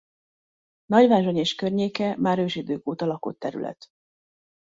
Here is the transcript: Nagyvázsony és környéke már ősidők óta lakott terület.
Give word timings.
Nagyvázsony 0.85 1.37
és 1.37 1.55
környéke 1.55 2.15
már 2.17 2.37
ősidők 2.39 2.87
óta 2.87 3.05
lakott 3.05 3.39
terület. 3.39 3.87